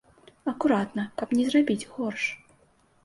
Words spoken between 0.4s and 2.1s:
Акуратна, каб не зрабіць